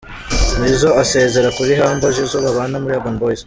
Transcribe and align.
Nizzo 0.59 0.89
asezera 1.01 1.49
kuri 1.57 1.71
Humble 1.79 2.13
Jizzo 2.15 2.37
babana 2.45 2.75
muri 2.83 2.93
Urban 2.97 3.17
Boys. 3.21 3.39